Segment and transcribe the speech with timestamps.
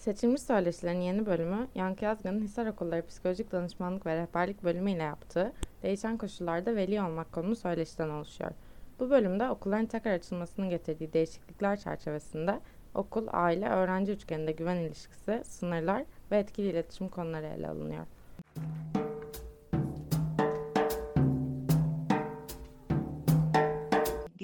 [0.00, 5.52] Seçilmiş Söyleşilerin yeni bölümü, Yankı Yazgan'ın Hisar Okulları Psikolojik Danışmanlık ve Rehberlik bölümü ile yaptığı
[5.82, 8.50] Değişen Koşullarda Veli Olmak konulu söyleşiden oluşuyor.
[9.00, 12.60] Bu bölümde okulların tekrar açılmasının getirdiği değişiklikler çerçevesinde
[12.94, 18.06] okul, aile, öğrenci üçgeninde güven ilişkisi, sınırlar ve etkili iletişim konuları ele alınıyor.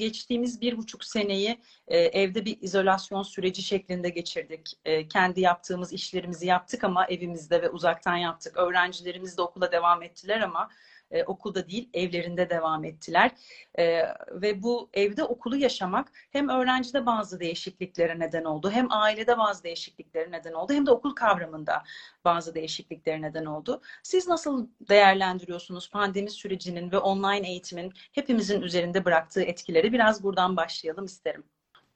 [0.00, 4.72] Geçtiğimiz bir buçuk seneyi e, evde bir izolasyon süreci şeklinde geçirdik.
[4.84, 8.56] E, kendi yaptığımız işlerimizi yaptık ama evimizde ve uzaktan yaptık.
[8.56, 10.68] Öğrencilerimiz de okula devam ettiler ama
[11.10, 13.30] e, okulda değil evlerinde devam ettiler.
[13.78, 19.64] E, ve bu evde okulu yaşamak hem öğrencide bazı değişikliklere neden oldu, hem ailede bazı
[19.64, 21.82] değişikliklere neden oldu, hem de okul kavramında
[22.24, 23.82] bazı değişikliklere neden oldu.
[24.02, 29.92] Siz nasıl değerlendiriyorsunuz pandemi sürecinin ve online eğitimin hepimizin üzerinde bıraktığı etkileri?
[29.92, 31.44] Biraz buradan başlayalım isterim.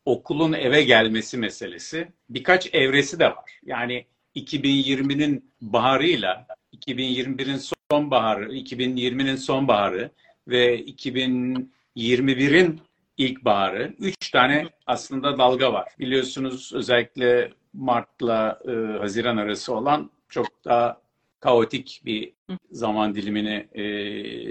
[0.04, 3.60] Okulun eve gelmesi meselesi birkaç evresi de var.
[3.62, 10.10] Yani 2020'nin baharıyla 2021'in sonbaharı, 2020'nin sonbaharı
[10.48, 12.80] ve 2021'in
[13.16, 13.94] ilkbaharı.
[13.98, 15.88] Üç tane aslında dalga var.
[15.98, 21.00] Biliyorsunuz özellikle Mart'la e, Haziran arası olan çok daha
[21.40, 22.32] kaotik bir
[22.70, 23.82] zaman dilimini e,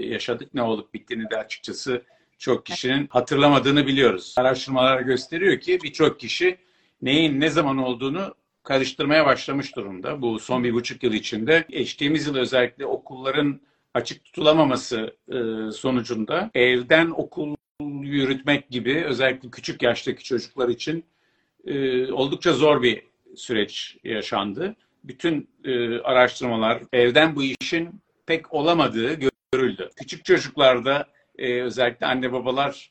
[0.08, 0.54] yaşadık.
[0.54, 2.02] Ne olup bittiğini de açıkçası
[2.38, 4.34] çok kişinin hatırlamadığını biliyoruz.
[4.38, 6.58] Araştırmalar gösteriyor ki birçok kişi
[7.02, 10.22] neyin ne zaman olduğunu karıştırmaya başlamış durumda.
[10.22, 11.64] Bu son bir buçuk yıl içinde.
[11.68, 13.60] Geçtiğimiz yıl özellikle okulların
[13.94, 17.56] açık tutulamaması e, sonucunda evden okul
[18.02, 21.04] yürütmek gibi özellikle küçük yaştaki çocuklar için
[21.66, 23.02] e, oldukça zor bir
[23.36, 24.76] süreç yaşandı.
[25.04, 27.90] Bütün e, araştırmalar evden bu işin
[28.26, 29.18] pek olamadığı
[29.52, 29.90] görüldü.
[29.96, 31.06] Küçük çocuklarda
[31.38, 32.90] özellikle anne babalar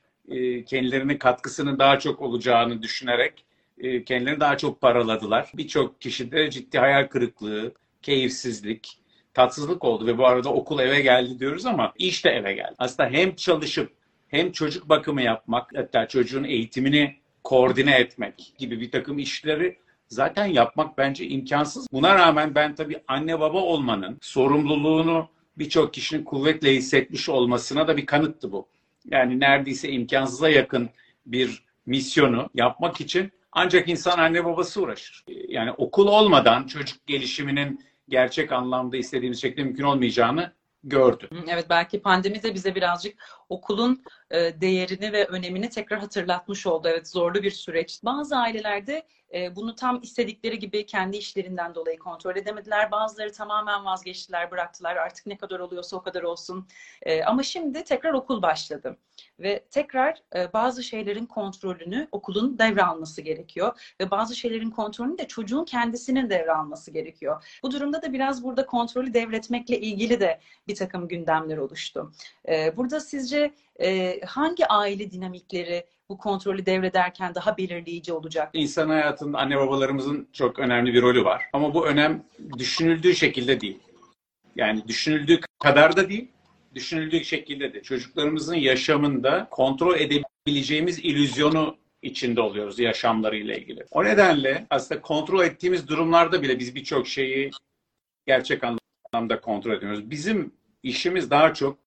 [0.65, 3.45] kendilerinin katkısının daha çok olacağını düşünerek
[3.79, 5.51] e, kendilerini daha çok paraladılar.
[5.53, 8.99] Birçok kişide ciddi hayal kırıklığı, keyifsizlik,
[9.33, 12.75] tatsızlık oldu ve bu arada okul eve geldi diyoruz ama iş de eve geldi.
[12.77, 13.91] Aslında hem çalışıp
[14.27, 20.97] hem çocuk bakımı yapmak, hatta çocuğun eğitimini koordine etmek gibi bir takım işleri zaten yapmak
[20.97, 21.87] bence imkansız.
[21.91, 28.05] Buna rağmen ben tabii anne baba olmanın sorumluluğunu birçok kişinin kuvvetle hissetmiş olmasına da bir
[28.05, 28.67] kanıttı bu.
[29.05, 30.89] Yani neredeyse imkansıza yakın
[31.25, 35.25] bir misyonu yapmak için ancak insan anne babası uğraşır.
[35.47, 41.29] Yani okul olmadan çocuk gelişiminin gerçek anlamda istediğimiz şekilde mümkün olmayacağını gördü.
[41.47, 43.15] Evet belki pandemi de bize birazcık
[43.49, 46.87] okulun e, değerini ve önemini tekrar hatırlatmış oldu.
[46.87, 47.99] Evet zorlu bir süreç.
[48.03, 52.91] Bazı ailelerde e, bunu tam istedikleri gibi kendi işlerinden dolayı kontrol edemediler.
[52.91, 54.95] Bazıları tamamen vazgeçtiler, bıraktılar.
[54.95, 56.67] Artık ne kadar oluyorsa o kadar olsun.
[57.01, 58.97] E, ama şimdi tekrar okul başladı.
[59.39, 60.21] Ve tekrar
[60.53, 63.93] bazı şeylerin kontrolünü okulun devralması gerekiyor.
[64.01, 67.59] Ve bazı şeylerin kontrolünü de çocuğun kendisinin devralması gerekiyor.
[67.63, 72.11] Bu durumda da biraz burada kontrolü devretmekle ilgili de bir takım gündemler oluştu.
[72.75, 73.38] Burada sizce
[73.81, 78.49] e, hangi aile dinamikleri bu kontrolü devrederken daha belirleyici olacak?
[78.53, 81.43] İnsan hayatında anne babalarımızın çok önemli bir rolü var.
[81.53, 82.23] Ama bu önem
[82.57, 83.79] düşünüldüğü şekilde değil.
[84.55, 86.27] Yani düşünüldüğü kadar da değil,
[86.75, 87.83] düşünüldüğü şekilde de.
[87.83, 93.85] Çocuklarımızın yaşamında kontrol edebileceğimiz illüzyonu içinde oluyoruz yaşamlarıyla ilgili.
[93.91, 97.51] O nedenle aslında kontrol ettiğimiz durumlarda bile biz birçok şeyi
[98.27, 100.11] gerçek anlamda kontrol ediyoruz.
[100.11, 100.51] Bizim
[100.83, 101.77] işimiz daha çok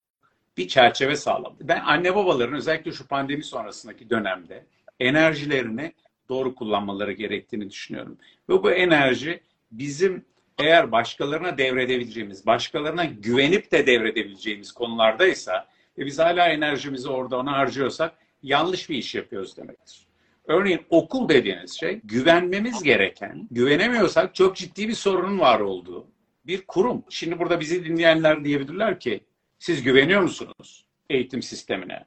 [0.56, 1.60] bir çerçeve sağlamak.
[1.60, 4.66] Ben anne babaların özellikle şu pandemi sonrasındaki dönemde
[5.00, 5.92] enerjilerini
[6.28, 8.18] doğru kullanmaları gerektiğini düşünüyorum.
[8.48, 9.40] Ve bu enerji
[9.72, 10.24] bizim
[10.58, 15.66] eğer başkalarına devredebileceğimiz, başkalarına güvenip de devredebileceğimiz konulardaysa
[15.98, 20.06] ve biz hala enerjimizi orada ona harcıyorsak yanlış bir iş yapıyoruz demektir.
[20.44, 26.06] Örneğin okul dediğiniz şey güvenmemiz gereken, güvenemiyorsak çok ciddi bir sorunun var olduğu
[26.46, 27.04] bir kurum.
[27.08, 29.20] Şimdi burada bizi dinleyenler diyebilirler ki
[29.62, 32.04] siz güveniyor musunuz eğitim sistemine,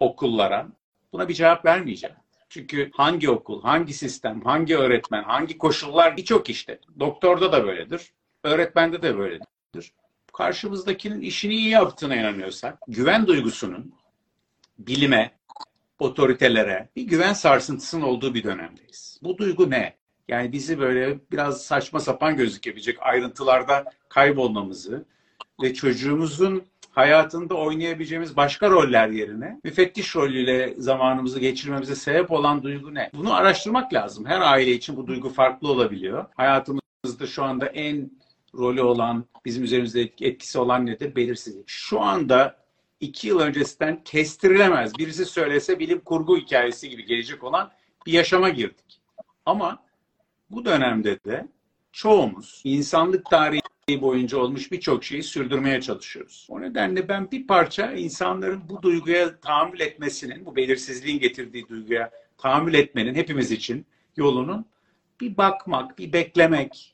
[0.00, 0.68] okullara?
[1.12, 2.16] Buna bir cevap vermeyeceğim.
[2.48, 6.80] Çünkü hangi okul, hangi sistem, hangi öğretmen, hangi koşullar birçok işte.
[7.00, 8.12] Doktorda da böyledir,
[8.44, 9.92] öğretmende de böyledir.
[10.32, 13.94] Karşımızdakinin işini iyi yaptığına inanıyorsak, güven duygusunun
[14.78, 15.38] bilime,
[15.98, 19.20] otoritelere bir güven sarsıntısının olduğu bir dönemdeyiz.
[19.22, 19.96] Bu duygu ne?
[20.28, 25.06] Yani bizi böyle biraz saçma sapan gözükebilecek ayrıntılarda kaybolmamızı
[25.62, 26.64] ve çocuğumuzun
[26.94, 33.10] hayatında oynayabileceğimiz başka roller yerine müfettiş rolüyle zamanımızı geçirmemize sebep olan duygu ne?
[33.14, 34.26] Bunu araştırmak lazım.
[34.26, 36.24] Her aile için bu duygu farklı olabiliyor.
[36.36, 38.10] Hayatımızda şu anda en
[38.54, 41.16] rolü olan, bizim üzerimizde etkisi olan nedir?
[41.16, 41.68] Belirsizlik.
[41.68, 42.56] Şu anda
[43.00, 44.98] iki yıl öncesinden kestirilemez.
[44.98, 47.70] Birisi söylese bilim kurgu hikayesi gibi gelecek olan
[48.06, 49.00] bir yaşama girdik.
[49.46, 49.82] Ama
[50.50, 51.48] bu dönemde de
[51.94, 56.46] çoğumuz insanlık tarihi boyunca olmuş birçok şeyi sürdürmeye çalışıyoruz.
[56.50, 62.74] O nedenle ben bir parça insanların bu duyguya tahammül etmesinin, bu belirsizliğin getirdiği duyguya tahammül
[62.74, 63.86] etmenin hepimiz için
[64.16, 64.66] yolunun
[65.20, 66.93] bir bakmak, bir beklemek,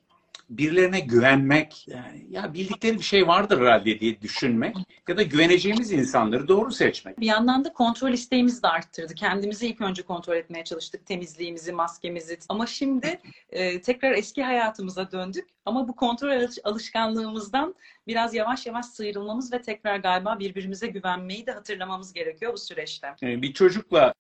[0.51, 4.77] birilerine güvenmek, yani ya bildikleri bir şey vardır herhalde diye düşünmek
[5.09, 7.21] ya da güveneceğimiz insanları doğru seçmek.
[7.21, 9.15] Bir yandan da kontrol isteğimizi de arttırdı.
[9.15, 11.07] Kendimizi ilk önce kontrol etmeye çalıştık.
[11.07, 12.39] Temizliğimizi, maskemizi.
[12.49, 13.21] Ama şimdi
[13.51, 15.49] e, tekrar eski hayatımıza döndük.
[15.65, 17.75] Ama bu kontrol alış- alışkanlığımızdan
[18.07, 23.15] biraz yavaş yavaş sıyrılmamız ve tekrar galiba birbirimize güvenmeyi de hatırlamamız gerekiyor bu süreçte.
[23.21, 24.15] Yani bir çocukla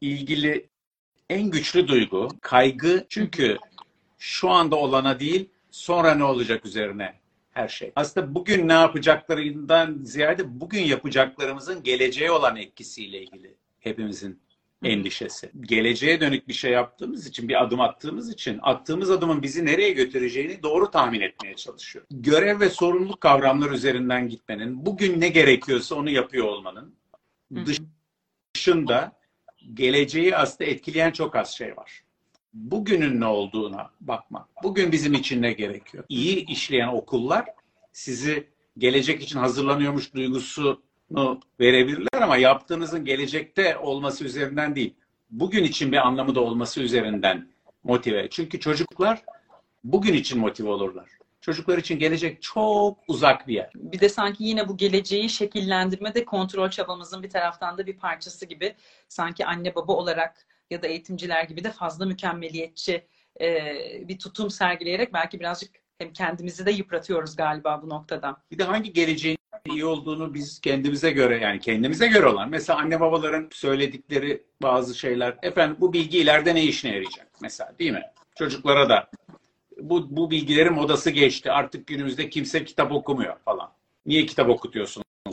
[0.00, 0.68] ilgili
[1.30, 3.58] en güçlü duygu kaygı çünkü
[4.20, 7.14] şu anda olana değil sonra ne olacak üzerine
[7.50, 7.92] her şey.
[7.96, 14.40] Aslında bugün ne yapacaklarından ziyade bugün yapacaklarımızın geleceğe olan etkisiyle ilgili hepimizin
[14.82, 15.50] endişesi.
[15.60, 20.62] Geleceğe dönük bir şey yaptığımız için, bir adım attığımız için attığımız adımın bizi nereye götüreceğini
[20.62, 22.04] doğru tahmin etmeye çalışıyor.
[22.10, 26.94] Görev ve sorumluluk kavramları üzerinden gitmenin, bugün ne gerekiyorsa onu yapıyor olmanın
[28.54, 29.12] dışında
[29.74, 32.02] geleceği aslında etkileyen çok az şey var.
[32.52, 34.46] Bugünün ne olduğuna bakmak.
[34.62, 36.04] Bugün bizim için ne gerekiyor?
[36.08, 37.44] İyi işleyen okullar
[37.92, 38.48] sizi
[38.78, 40.80] gelecek için hazırlanıyormuş duygusunu
[41.60, 44.94] verebilirler ama yaptığınızın gelecekte olması üzerinden değil.
[45.30, 47.48] Bugün için bir anlamı da olması üzerinden
[47.84, 48.28] motive.
[48.30, 49.22] Çünkü çocuklar
[49.84, 51.10] bugün için motive olurlar.
[51.40, 53.70] Çocuklar için gelecek çok uzak bir yer.
[53.74, 58.46] Bir de sanki yine bu geleceği şekillendirme de kontrol çabamızın bir taraftan da bir parçası
[58.46, 58.74] gibi.
[59.08, 63.06] Sanki anne baba olarak ya da eğitimciler gibi de fazla mükemmeliyetçi
[63.40, 68.36] e, bir tutum sergileyerek belki birazcık hem kendimizi de yıpratıyoruz galiba bu noktada.
[68.50, 73.00] Bir de hangi geleceğin iyi olduğunu biz kendimize göre yani kendimize göre olan mesela anne
[73.00, 78.02] babaların söyledikleri bazı şeyler efendim bu bilgi ileride ne işine yarayacak mesela değil mi?
[78.38, 79.10] Çocuklara da
[79.80, 83.72] bu, bu bilgilerin modası geçti artık günümüzde kimse kitap okumuyor falan.
[84.06, 84.50] Niye kitap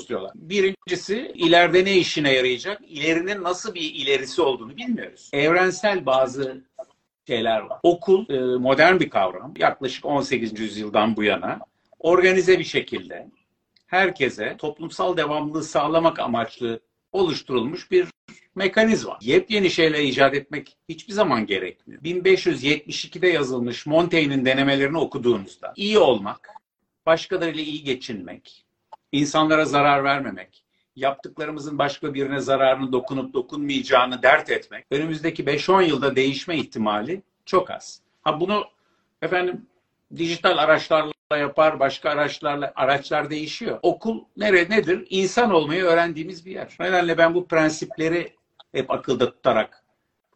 [0.10, 0.32] diyorlar.
[0.36, 2.82] Birincisi ileride ne işine yarayacak?
[2.88, 5.30] İlerinin nasıl bir ilerisi olduğunu bilmiyoruz.
[5.34, 6.64] Evrensel bazı
[7.28, 7.80] şeyler var.
[7.84, 9.54] Okul e, modern bir kavram.
[9.58, 10.60] Yaklaşık 18.
[10.60, 11.60] yüzyıldan bu yana
[12.00, 13.28] organize bir şekilde
[13.88, 16.80] herkese toplumsal devamlılığı sağlamak amaçlı
[17.12, 18.08] oluşturulmuş bir
[18.56, 19.20] mekanizma.
[19.22, 22.02] Yepyeni şeyler icat etmek hiçbir zaman gerekmiyor.
[22.02, 26.50] 1572'de yazılmış Montaigne'in denemelerini okuduğunuzda iyi olmak,
[27.06, 28.66] başkalarıyla iyi geçinmek,
[29.12, 30.64] insanlara zarar vermemek,
[30.96, 38.02] yaptıklarımızın başka birine zararını dokunup dokunmayacağını dert etmek, önümüzdeki 5-10 yılda değişme ihtimali çok az.
[38.22, 38.66] Ha bunu
[39.22, 39.68] efendim
[40.16, 43.80] dijital araçlarla yapar, başka araçlarla araçlar değişiyor.
[43.82, 45.08] Okul nere nedir?
[45.10, 46.78] İnsan olmayı öğrendiğimiz bir yer.
[46.82, 48.36] O nedenle ben bu prensipleri
[48.72, 49.84] hep akılda tutarak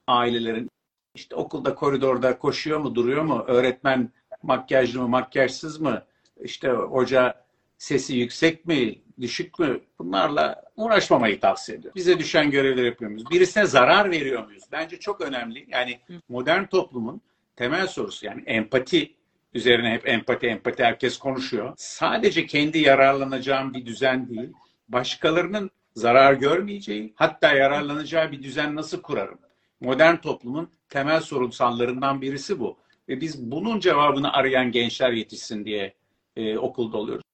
[0.08, 0.70] ailelerin
[1.16, 3.44] işte okulda koridorda koşuyor mu, duruyor mu?
[3.48, 4.10] Öğretmen
[4.44, 6.04] makyajlı mı, makyajsız mı?
[6.42, 7.46] İşte hoca
[7.82, 9.82] sesi yüksek mi, düşük mü?
[10.00, 11.96] Bunlarla uğraşmamayı tavsiye ediyorum.
[11.96, 13.30] Bize düşen görevleri yapıyor muyuz?
[13.32, 14.64] Birisine zarar veriyor muyuz?
[14.72, 15.66] Bence çok önemli.
[15.70, 16.00] Yani
[16.30, 17.22] modern toplumun
[17.56, 19.16] temel sorusu yani empati
[19.54, 21.74] üzerine hep empati empati herkes konuşuyor.
[21.78, 24.50] Sadece kendi yararlanacağım bir düzen değil,
[24.90, 29.40] başkalarının zarar görmeyeceği, hatta yararlanacağı bir düzen nasıl kurarım?
[29.80, 32.78] Modern toplumun temel sorunsallarından birisi bu.
[33.10, 35.94] Ve biz bunun cevabını arayan gençler yetişsin diye
[36.36, 37.31] e, okulda oluyoruz.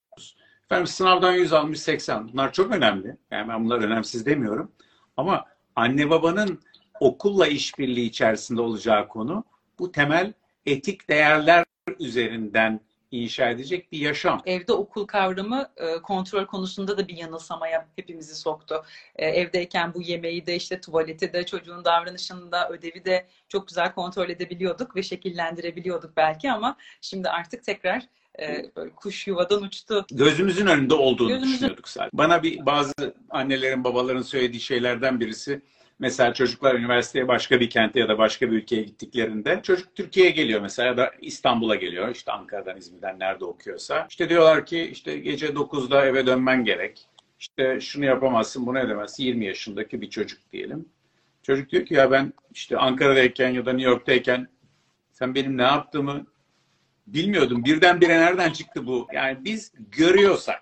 [0.68, 2.34] Efendim sınavdan 100 almış 80.
[2.34, 3.18] Bunlar çok önemli.
[3.32, 4.72] Yani ben bunlar önemsiz demiyorum.
[5.18, 5.46] Ama
[5.76, 6.60] anne babanın
[7.00, 9.44] okulla işbirliği içerisinde olacağı konu
[9.80, 10.34] bu temel
[10.66, 11.66] etik değerler
[12.00, 12.80] üzerinden
[13.12, 14.42] inşa edecek bir yaşam.
[14.46, 18.86] Evde okul kavramı e, kontrol konusunda da bir yanılsamaya hepimizi soktu.
[19.16, 23.94] E, evdeyken bu yemeği de işte tuvaleti de çocuğun davranışını da ödevi de çok güzel
[23.94, 28.08] kontrol edebiliyorduk ve şekillendirebiliyorduk belki ama şimdi artık tekrar
[28.41, 30.06] e, böyle kuş yuvadan uçtu.
[30.12, 32.17] Gözümüzün önünde olduğunu Gözümüzün- düşünüyorduk sadece.
[32.17, 32.94] Bana bir bazı
[33.29, 35.62] annelerin babaların söylediği şeylerden birisi
[36.00, 40.62] Mesela çocuklar üniversiteye başka bir kente ya da başka bir ülkeye gittiklerinde çocuk Türkiye'ye geliyor
[40.62, 42.10] mesela ya da İstanbul'a geliyor.
[42.15, 44.08] işte Ankara'dan, İzmir'den nerede okuyorsa.
[44.10, 47.08] İşte diyorlar ki işte gece 9'da eve dönmen gerek.
[47.39, 49.24] İşte şunu yapamazsın, bunu edemezsin.
[49.24, 50.89] 20 yaşındaki bir çocuk diyelim.
[51.44, 54.48] Çocuk diyor ki ya ben işte Ankara'dayken ya da New York'tayken
[55.12, 56.25] sen benim ne yaptığımı
[57.08, 57.66] bilmiyordum.
[57.66, 59.08] Birdenbire nereden çıktı bu?
[59.14, 60.62] Yani biz görüyorsak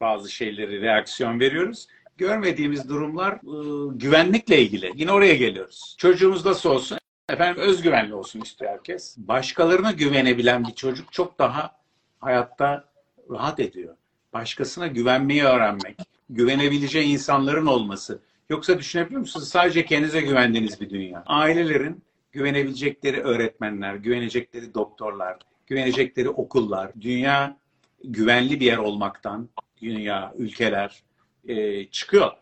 [0.00, 4.92] bazı şeyleri reaksiyon veriyoruz görmediğimiz durumlar e, güvenlikle ilgili.
[4.94, 5.96] Yine oraya geliyoruz.
[5.98, 6.98] Çocuğumuz nasıl olsun?
[7.28, 9.14] Efendim özgüvenli olsun istiyor herkes.
[9.18, 11.76] Başkalarına güvenebilen bir çocuk çok daha
[12.20, 12.84] hayatta
[13.30, 13.96] rahat ediyor.
[14.32, 15.96] Başkasına güvenmeyi öğrenmek,
[16.30, 18.22] güvenebileceği insanların olması.
[18.50, 19.48] Yoksa düşünebiliyor musunuz?
[19.48, 21.22] Sadece kendinize güvendiğiniz bir dünya.
[21.26, 27.56] Ailelerin güvenebilecekleri öğretmenler, güvenecekleri doktorlar, güvenecekleri okullar, dünya
[28.04, 29.48] güvenli bir yer olmaktan,
[29.82, 31.02] dünya, ülkeler
[31.48, 32.38] e, çıkıyorlar.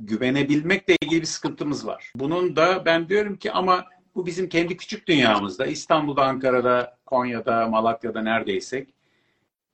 [0.00, 2.12] Güvenebilmekle ilgili bir sıkıntımız var.
[2.16, 8.22] Bunun da ben diyorum ki ama bu bizim kendi küçük dünyamızda, İstanbul'da, Ankara'da, Konya'da, Malatya'da
[8.22, 8.88] neredeysek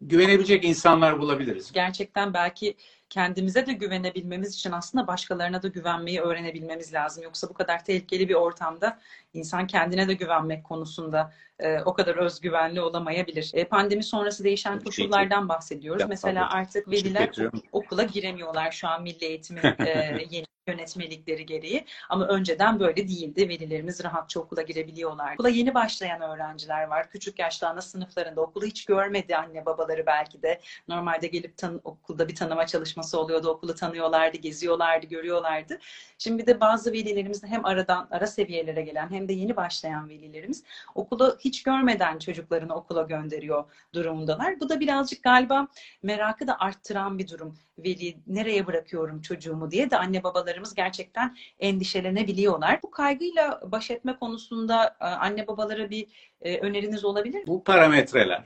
[0.01, 1.73] güvenebilecek insanlar bulabiliriz.
[1.73, 2.77] Gerçekten belki
[3.11, 7.25] kendimize de güvenebilmemiz için aslında başkalarına da güvenmeyi öğrenebilmemiz lazım.
[7.25, 8.99] Yoksa bu kadar tehlikeli bir ortamda
[9.35, 13.51] insan kendine de güvenmek konusunda e, o kadar özgüvenli olamayabilir.
[13.55, 16.05] E, pandemi sonrası değişen koşullardan bahsediyoruz.
[16.09, 17.31] Mesela artık veliler
[17.73, 21.85] okula giremiyorlar şu an milli eğitimin e, yeni yönetmelikleri gereği.
[22.09, 23.49] Ama önceden böyle değildi.
[23.49, 25.35] Velilerimiz rahatça okula girebiliyorlar.
[25.35, 27.11] Okula yeni başlayan öğrenciler var.
[27.11, 30.61] Küçük yaşta ana sınıflarında okulu hiç görmedi anne babaları belki de.
[30.89, 33.49] Normalde gelip tan- okulda bir tanıma çalışması oluyordu.
[33.49, 35.79] Okulu tanıyorlardı, geziyorlardı, görüyorlardı.
[36.19, 40.09] Şimdi bir de bazı velilerimiz de hem aradan ara seviyelere gelen hem de yeni başlayan
[40.09, 44.61] velilerimiz okulu hiç görmeden çocuklarını okula gönderiyor durumundalar.
[44.61, 45.69] Bu da birazcık galiba
[46.03, 47.59] merakı da arttıran bir durum.
[47.79, 50.23] Veli nereye bırakıyorum çocuğumu diye de anne
[50.57, 52.83] babalarımız gerçekten endişelenebiliyorlar.
[52.83, 56.07] Bu kaygıyla baş etme konusunda e, anne babalara bir
[56.41, 57.47] e, öneriniz olabilir mi?
[57.47, 58.45] Bu parametreler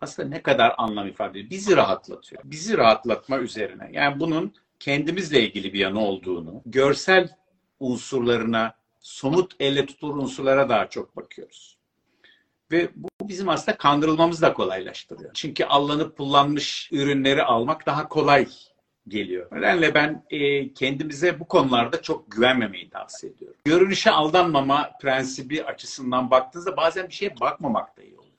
[0.00, 1.50] aslında ne kadar anlam ifade ediyor?
[1.50, 2.42] Bizi rahatlatıyor.
[2.44, 3.88] Bizi rahatlatma üzerine.
[3.92, 7.28] Yani bunun kendimizle ilgili bir yanı olduğunu, görsel
[7.80, 11.76] unsurlarına, somut elle tutulur unsurlara daha çok bakıyoruz.
[12.70, 15.30] Ve bu bizim aslında kandırılmamızı da kolaylaştırıyor.
[15.34, 18.46] Çünkü allanıp pullanmış ürünleri almak daha kolay
[19.08, 19.46] geliyor.
[19.52, 23.60] Nedenle ben e, kendimize bu konularda çok güvenmemeyi tavsiye ediyorum.
[23.64, 28.34] Görünüşe aldanmama prensibi açısından baktığınızda bazen bir şeye bakmamak da iyi oluyor.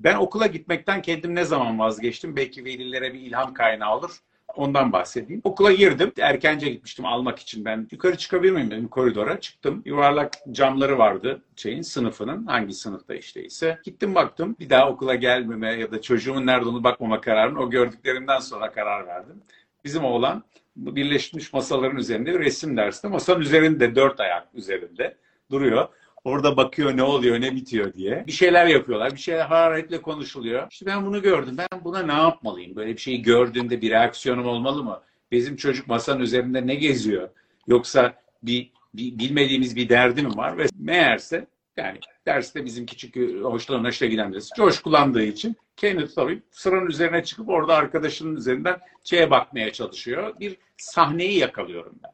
[0.00, 2.36] Ben okula gitmekten kendim ne zaman vazgeçtim?
[2.36, 4.22] Belki velilere bir ilham kaynağı olur.
[4.56, 5.40] Ondan bahsedeyim.
[5.44, 6.12] Okula girdim.
[6.20, 7.88] Erkence gitmiştim almak için ben.
[7.90, 9.40] Yukarı çıkabilir miyim dedim koridora.
[9.40, 9.82] Çıktım.
[9.84, 12.46] Yuvarlak camları vardı şeyin sınıfının.
[12.46, 13.78] Hangi sınıfta işteyse.
[13.84, 14.56] Gittim baktım.
[14.60, 19.06] Bir daha okula gelmeme ya da çocuğumun nerede olduğunu bakmama kararını o gördüklerimden sonra karar
[19.06, 19.42] verdim.
[19.84, 20.44] Bizim oğlan
[20.76, 25.16] birleşmiş masaların üzerinde resim dersinde masanın üzerinde dört ayak üzerinde
[25.50, 25.88] duruyor.
[26.24, 28.24] Orada bakıyor ne oluyor ne bitiyor diye.
[28.26, 29.12] Bir şeyler yapıyorlar.
[29.12, 30.66] Bir şeyler hararetle konuşuluyor.
[30.70, 31.56] İşte ben bunu gördüm.
[31.58, 32.76] Ben buna ne yapmalıyım?
[32.76, 35.02] Böyle bir şeyi gördüğümde bir reaksiyonum olmalı mı?
[35.30, 37.28] Bizim çocuk masanın üzerinde ne geziyor?
[37.66, 40.58] Yoksa bir, bir bilmediğimiz bir derdi mi var?
[40.58, 41.46] Ve meğerse
[41.76, 44.54] yani derste bizimki çünkü hoşlanan hoşla giden birisi.
[44.56, 50.40] Coşkulandığı için kendi tabii sıranın üzerine çıkıp orada arkadaşının üzerinden şeye bakmaya çalışıyor.
[50.40, 52.12] Bir sahneyi yakalıyorum ben.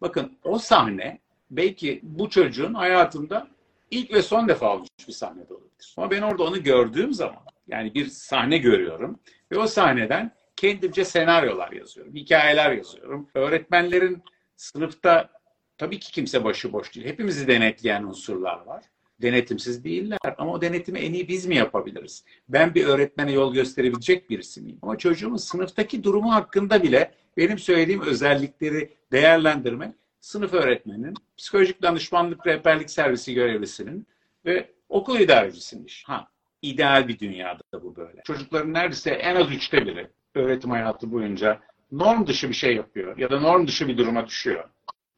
[0.00, 1.18] Bakın o sahne
[1.50, 3.48] belki bu çocuğun hayatında
[3.90, 5.94] ilk ve son defa olmuş bir sahne olabilir.
[5.96, 9.20] Ama ben orada onu gördüğüm zaman yani bir sahne görüyorum
[9.52, 13.28] ve o sahneden kendimce senaryolar yazıyorum, hikayeler yazıyorum.
[13.34, 14.22] Öğretmenlerin
[14.56, 15.30] sınıfta
[15.78, 17.06] tabii ki kimse başıboş değil.
[17.06, 18.84] Hepimizi denetleyen unsurlar var.
[19.22, 22.24] Denetimsiz değiller ama o denetimi en iyi biz mi yapabiliriz?
[22.48, 24.78] Ben bir öğretmene yol gösterebilecek birisi miyim?
[24.82, 32.90] Ama çocuğumun sınıftaki durumu hakkında bile benim söylediğim özellikleri değerlendirmek sınıf öğretmeninin, psikolojik danışmanlık rehberlik
[32.90, 34.06] servisi görevlisinin
[34.44, 36.06] ve okul idarecisinin işi.
[36.06, 36.28] Ha,
[36.62, 38.22] ideal bir dünyada bu böyle.
[38.24, 41.60] Çocukların neredeyse en az üçte biri öğretim hayatı boyunca
[41.92, 44.68] norm dışı bir şey yapıyor ya da norm dışı bir duruma düşüyor.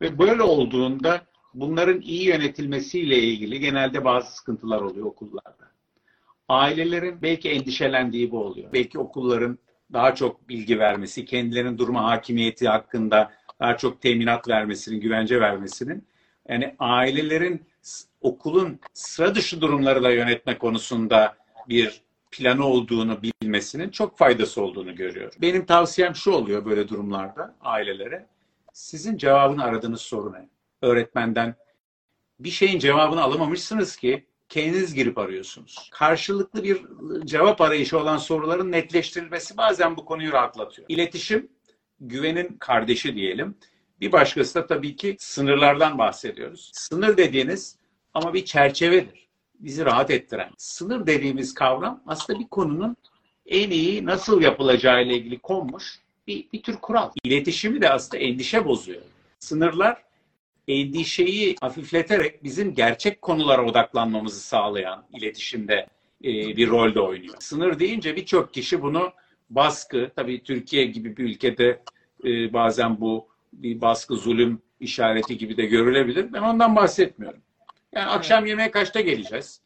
[0.00, 1.22] Ve böyle olduğunda
[1.54, 5.70] bunların iyi yönetilmesiyle ilgili genelde bazı sıkıntılar oluyor okullarda.
[6.48, 8.72] Ailelerin belki endişelendiği bu oluyor.
[8.72, 9.58] Belki okulların
[9.92, 16.06] daha çok bilgi vermesi, kendilerinin duruma hakimiyeti hakkında daha çok teminat vermesinin, güvence vermesinin
[16.48, 17.66] yani ailelerin
[18.20, 21.36] okulun sıra dışı durumları da yönetme konusunda
[21.68, 25.38] bir planı olduğunu bilmesinin çok faydası olduğunu görüyorum.
[25.42, 28.26] Benim tavsiyem şu oluyor böyle durumlarda ailelere.
[28.72, 30.48] Sizin cevabını aradığınız soru ne?
[30.82, 31.54] Öğretmenden
[32.40, 35.88] bir şeyin cevabını alamamışsınız ki kendiniz girip arıyorsunuz.
[35.92, 36.82] Karşılıklı bir
[37.24, 40.88] cevap arayışı olan soruların netleştirilmesi bazen bu konuyu rahatlatıyor.
[40.88, 41.48] İletişim
[42.00, 43.54] güvenin kardeşi diyelim.
[44.00, 46.70] Bir başkası da tabii ki sınırlardan bahsediyoruz.
[46.74, 47.76] Sınır dediğiniz
[48.14, 49.28] ama bir çerçevedir.
[49.54, 50.50] Bizi rahat ettiren.
[50.56, 52.96] Sınır dediğimiz kavram aslında bir konunun
[53.46, 57.10] en iyi nasıl yapılacağı ile ilgili konmuş bir, bir tür kural.
[57.24, 59.02] İletişimi de aslında endişe bozuyor.
[59.38, 60.02] Sınırlar
[60.70, 65.86] endişeyi hafifleterek bizim gerçek konulara odaklanmamızı sağlayan iletişimde
[66.24, 67.34] e, bir rolde oynuyor.
[67.38, 69.12] Sınır deyince birçok kişi bunu
[69.50, 71.82] baskı, tabii Türkiye gibi bir ülkede
[72.24, 76.32] e, bazen bu bir baskı, zulüm işareti gibi de görülebilir.
[76.32, 77.40] Ben ondan bahsetmiyorum.
[77.92, 79.60] Yani akşam yemeğe kaçta geleceğiz?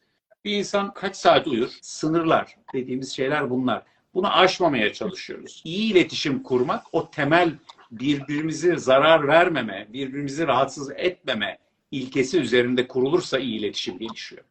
[0.45, 1.71] Bir insan kaç saat uyur?
[1.81, 3.83] Sınırlar dediğimiz şeyler bunlar.
[4.13, 5.61] Bunu aşmamaya çalışıyoruz.
[5.65, 7.51] İyi iletişim kurmak o temel
[7.91, 11.57] birbirimizi zarar vermeme, birbirimizi rahatsız etmeme
[11.91, 14.43] ilkesi üzerinde kurulursa iyi iletişim gelişiyor.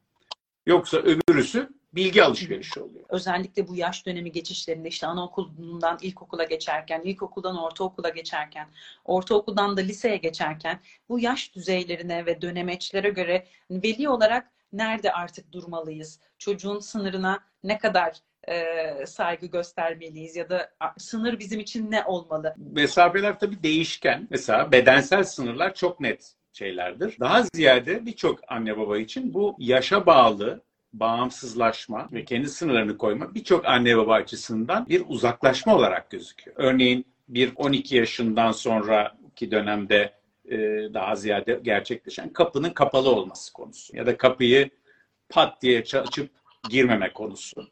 [0.66, 3.04] Yoksa öbürüsü bilgi alışverişi oluyor.
[3.08, 8.68] Özellikle bu yaş dönemi geçişlerinde işte anaokulundan ilkokula geçerken, ilkokuldan ortaokula geçerken,
[9.04, 16.20] ortaokuldan da liseye geçerken bu yaş düzeylerine ve dönemeçlere göre veli olarak nerede artık durmalıyız?
[16.38, 18.16] Çocuğun sınırına ne kadar
[18.48, 22.54] e, saygı göstermeliyiz ya da sınır bizim için ne olmalı?
[22.56, 24.26] Mesafeler tabii değişken.
[24.30, 27.16] Mesela bedensel sınırlar çok net şeylerdir.
[27.20, 30.62] Daha ziyade birçok anne baba için bu yaşa bağlı
[30.92, 36.56] bağımsızlaşma ve kendi sınırlarını koyma birçok anne baba açısından bir uzaklaşma olarak gözüküyor.
[36.60, 40.12] Örneğin bir 12 yaşından sonraki dönemde
[40.50, 40.58] e,
[40.94, 44.70] daha ziyade gerçekleşen kapının kapalı olması konusu ya da kapıyı
[45.28, 46.30] pat diye açıp
[46.70, 47.68] girmeme konusu.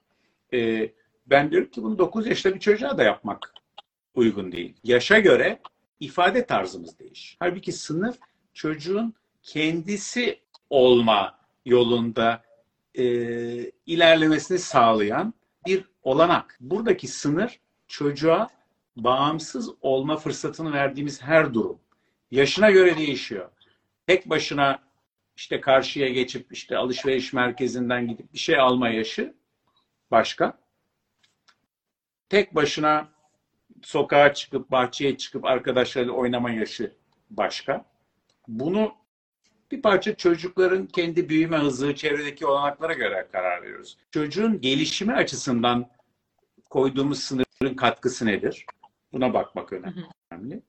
[0.53, 0.91] E,
[1.27, 3.55] ben diyorum ki bunu 9 yaşta bir çocuğa da yapmak
[4.15, 4.75] uygun değil.
[4.85, 5.61] Yaşa göre
[6.01, 7.37] ifade tarzımız değiş.
[7.41, 8.19] Halbuki sınıf
[8.55, 10.39] çocuğun kendisi
[10.71, 12.43] olma yolunda
[12.95, 13.05] e,
[13.87, 15.35] ilerlemesini sağlayan
[15.67, 16.59] bir olanak.
[16.61, 18.49] Buradaki sınır çocuğa
[18.97, 21.79] bağımsız olma fırsatını verdiğimiz her durum.
[22.33, 23.51] Yaşına göre değişiyor.
[24.07, 24.79] Tek başına
[25.37, 29.35] işte karşıya geçip işte alışveriş merkezinden gidip bir şey alma yaşı
[30.11, 30.59] başka.
[32.29, 33.09] Tek başına
[33.83, 36.93] sokağa çıkıp bahçeye çıkıp arkadaşlarıyla oynama yaşı
[37.31, 37.85] başka.
[38.49, 38.95] Bunu
[39.71, 43.99] bir parça çocukların kendi büyüme hızı, çevredeki olanaklara göre karar veriyoruz.
[44.11, 45.91] Çocuğun gelişimi açısından
[46.71, 48.67] koyduğumuz sınırın katkısı nedir?
[49.13, 50.63] Buna bakmak önemli.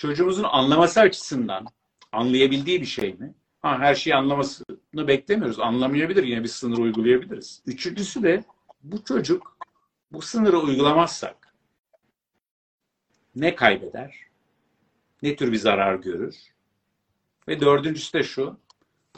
[0.00, 1.66] Çocuğumuzun anlaması açısından
[2.12, 3.34] anlayabildiği bir şey mi?
[3.62, 5.60] Ha, her şeyi anlamasını beklemiyoruz.
[5.60, 6.22] Anlamayabilir.
[6.22, 7.62] Yine bir sınır uygulayabiliriz.
[7.66, 8.44] Üçüncüsü de
[8.82, 9.56] bu çocuk
[10.12, 11.54] bu sınırı uygulamazsak
[13.34, 14.16] ne kaybeder?
[15.22, 16.36] Ne tür bir zarar görür?
[17.48, 18.56] Ve dördüncüsü de şu.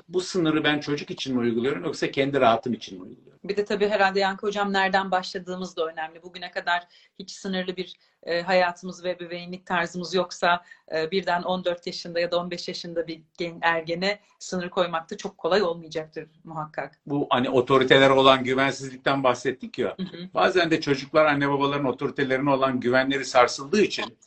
[0.08, 3.40] Bu sınırı ben çocuk için mi uyguluyorum yoksa kendi rahatım için mi uyguluyorum?
[3.44, 6.22] Bir de tabii herhalde Yankı Hocam nereden başladığımız da önemli.
[6.22, 6.86] Bugüne kadar
[7.18, 12.38] hiç sınırlı bir e, hayatımız ve ebeveynlik tarzımız yoksa e, birden 14 yaşında ya da
[12.38, 16.98] 15 yaşında bir gen, ergene sınır koymak da çok kolay olmayacaktır muhakkak.
[17.06, 19.94] Bu hani otoritelere olan güvensizlikten bahsettik ya.
[19.96, 20.28] Hı hı.
[20.34, 24.18] Bazen de çocuklar anne babaların otoritelerine olan güvenleri sarsıldığı için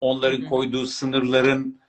[0.00, 0.48] onların hı hı.
[0.48, 1.80] koyduğu sınırların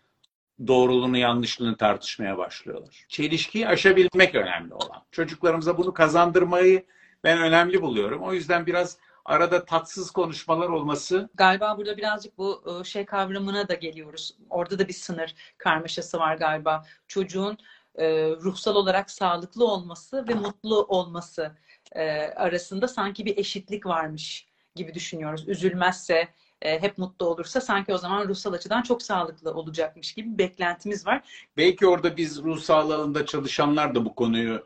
[0.67, 3.05] doğruluğunu yanlışlığını tartışmaya başlıyorlar.
[3.07, 5.03] Çelişkiyi aşabilmek önemli olan.
[5.11, 6.85] Çocuklarımıza bunu kazandırmayı
[7.23, 8.23] ben önemli buluyorum.
[8.23, 11.29] O yüzden biraz arada tatsız konuşmalar olması.
[11.33, 14.37] Galiba burada birazcık bu ıı, şey kavramına da geliyoruz.
[14.49, 16.85] Orada da bir sınır karmaşası var galiba.
[17.07, 17.57] Çocuğun
[17.95, 21.55] e, ruhsal olarak sağlıklı olması ve mutlu olması
[21.91, 25.47] e, arasında sanki bir eşitlik varmış gibi düşünüyoruz.
[25.47, 26.27] Üzülmezse,
[26.61, 31.07] e, hep mutlu olursa sanki o zaman ruhsal açıdan çok sağlıklı olacakmış gibi bir beklentimiz
[31.07, 31.21] var.
[31.57, 34.65] Belki orada biz ruh sağlığı alanında çalışanlar da bu konuyu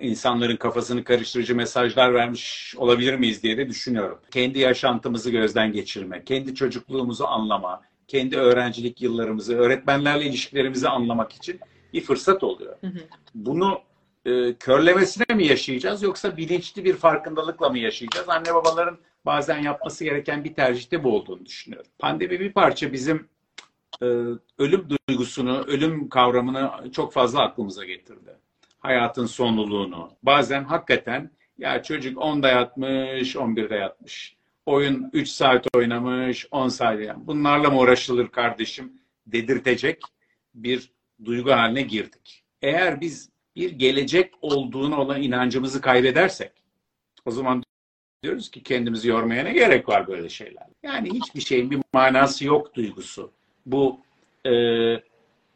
[0.00, 4.18] insanların kafasını karıştırıcı mesajlar vermiş olabilir miyiz diye de düşünüyorum.
[4.30, 11.60] Kendi yaşantımızı gözden geçirme, kendi çocukluğumuzu anlama, kendi öğrencilik yıllarımızı, öğretmenlerle ilişkilerimizi anlamak için
[11.92, 12.76] bir fırsat oluyor.
[12.80, 12.98] Hı hı.
[13.34, 13.80] Bunu
[14.24, 18.28] e, körlemesine mi yaşayacağız yoksa bilinçli bir farkındalıkla mı yaşayacağız?
[18.28, 21.90] Anne babaların bazen yapması gereken bir tercihte bu olduğunu düşünüyorum.
[21.98, 23.28] Pandemi bir parça bizim
[24.02, 24.06] e,
[24.58, 28.36] ölüm duygusunu, ölüm kavramını çok fazla aklımıza getirdi.
[28.78, 30.10] Hayatın sonluluğunu.
[30.22, 34.36] Bazen hakikaten ya çocuk 10'da yatmış, 11'de yatmış.
[34.66, 37.26] Oyun 3 saat oynamış, 10 saat yani.
[37.26, 38.92] Bunlarla mı uğraşılır kardeşim
[39.26, 40.02] dedirtecek
[40.54, 40.92] bir
[41.24, 42.44] duygu haline girdik.
[42.62, 46.52] Eğer biz bir gelecek olduğuna olan inancımızı kaybedersek
[47.24, 47.62] o zaman
[48.22, 50.66] diyoruz ki kendimizi yormaya ne gerek var böyle şeyler.
[50.82, 53.32] Yani hiçbir şeyin bir manası yok duygusu.
[53.66, 54.00] Bu
[54.46, 54.52] e,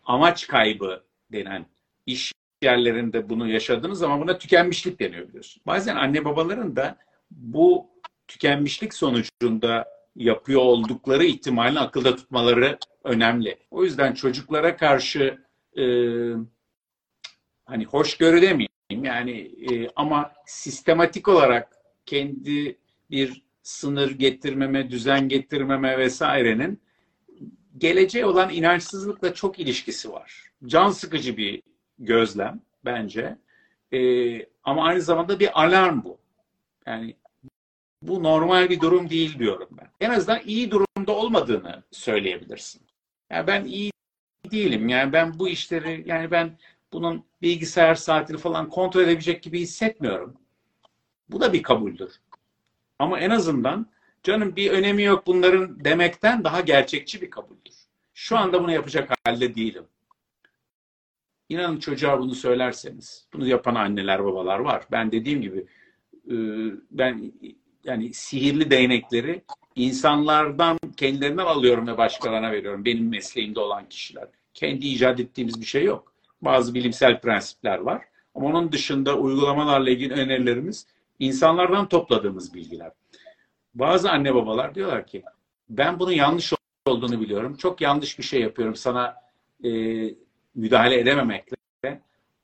[0.04, 1.66] amaç kaybı denen
[2.06, 5.62] iş yerlerinde bunu yaşadığınız zaman buna tükenmişlik deniyor biliyorsun.
[5.66, 6.96] Bazen anne babaların da
[7.30, 7.86] bu
[8.28, 13.58] tükenmişlik sonucunda yapıyor oldukları ihtimalini akılda tutmaları önemli.
[13.70, 15.38] O yüzden çocuklara karşı
[15.78, 15.84] e,
[17.64, 19.30] hani hoşgörü demeyeyim yani
[19.70, 22.78] e, ama sistematik olarak kendi
[23.10, 26.80] bir sınır getirmeme, düzen getirmeme vesairenin
[27.78, 30.52] geleceğe olan inançsızlıkla çok ilişkisi var.
[30.66, 31.62] Can sıkıcı bir
[31.98, 33.38] gözlem bence.
[33.92, 36.18] Ee, ama aynı zamanda bir alarm bu.
[36.86, 37.16] Yani
[38.02, 39.90] bu normal bir durum değil diyorum ben.
[40.00, 42.82] En azından iyi durumda olmadığını söyleyebilirsin.
[43.30, 43.92] Yani ben iyi
[44.50, 44.88] değilim.
[44.88, 46.58] Yani ben bu işleri yani ben
[46.92, 50.36] bunun bilgisayar saatini falan kontrol edebilecek gibi hissetmiyorum.
[51.32, 52.12] Bu da bir kabuldür.
[52.98, 53.86] Ama en azından
[54.22, 57.74] canım bir önemi yok bunların demekten daha gerçekçi bir kabuldür.
[58.14, 59.84] Şu anda bunu yapacak halde değilim.
[61.48, 64.84] İnanın çocuğa bunu söylerseniz, bunu yapan anneler babalar var.
[64.90, 65.66] Ben dediğim gibi
[66.30, 66.36] e,
[66.90, 67.32] ben
[67.84, 69.42] yani sihirli değnekleri
[69.76, 72.84] insanlardan kendilerinden alıyorum ve başkalarına veriyorum.
[72.84, 74.28] Benim mesleğimde olan kişiler.
[74.54, 76.12] Kendi icat ettiğimiz bir şey yok.
[76.42, 78.04] Bazı bilimsel prensipler var.
[78.34, 80.86] Ama onun dışında uygulamalarla ilgili önerilerimiz
[81.18, 82.92] insanlardan topladığımız bilgiler.
[83.74, 85.22] Bazı anne babalar diyorlar ki
[85.68, 86.52] ben bunun yanlış
[86.86, 87.56] olduğunu biliyorum.
[87.56, 89.16] Çok yanlış bir şey yapıyorum sana
[89.64, 89.70] e,
[90.54, 91.56] müdahale edememekle.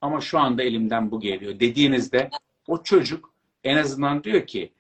[0.01, 1.61] Ama şu anda elimden bu geliyor.
[1.61, 2.31] Dediğinizde
[2.67, 3.33] o çocuk
[3.65, 4.73] en azından diyor ki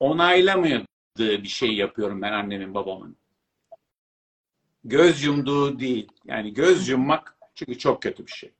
[0.00, 0.86] onaylamadığı
[1.18, 3.16] bir şey yapıyorum ben annemin babamın.
[4.84, 6.08] Göz yumduğu değil.
[6.24, 8.50] Yani göz yummak çünkü çok kötü bir şey.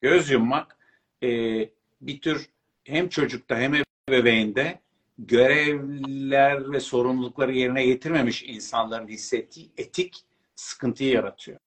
[0.00, 0.76] Göz yummak
[1.22, 1.28] e,
[2.00, 2.48] bir tür
[2.84, 3.74] hem çocukta hem
[4.10, 4.80] ebeveynde
[5.18, 11.58] görevler ve sorumlulukları yerine getirmemiş insanların hissettiği etik sıkıntıyı yaratıyor.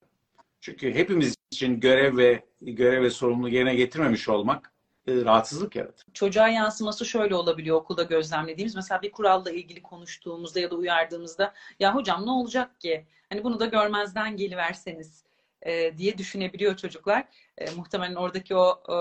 [0.62, 4.74] Çünkü hepimiz için görev ve görev ve sorumluluğu yerine getirmemiş olmak
[5.08, 6.06] e, rahatsızlık yaratır.
[6.14, 8.76] Çocuğa yansıması şöyle olabiliyor okulda gözlemlediğimiz.
[8.76, 13.06] Mesela bir kuralla ilgili konuştuğumuzda ya da uyardığımızda ya hocam ne olacak ki?
[13.30, 15.24] Hani bunu da görmezden geliverseniz
[15.62, 17.26] e, diye düşünebiliyor çocuklar.
[17.58, 18.98] E, muhtemelen oradaki o e,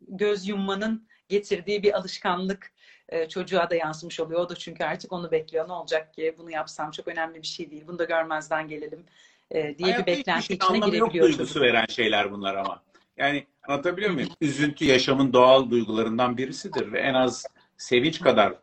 [0.00, 2.72] göz yummanın getirdiği bir alışkanlık
[3.10, 4.40] e, çocuğa da yansımış oluyor.
[4.40, 5.68] O da çünkü artık onu bekliyor.
[5.68, 6.34] Ne olacak ki?
[6.38, 7.84] Bunu yapsam çok önemli bir şey değil.
[7.86, 9.04] Bunu da görmezden gelelim
[9.50, 12.82] e, diye Hayatta bir beklenti hiçbir içine anlamı yok girebiliyor duygusu veren şeyler bunlar ama.
[13.16, 14.28] Yani anlatabiliyor muyum?
[14.40, 17.46] Üzüntü yaşamın doğal duygularından birisidir ve en az
[17.76, 18.54] sevinç kadar